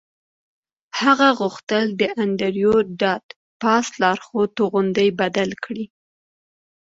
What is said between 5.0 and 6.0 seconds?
بدل کړي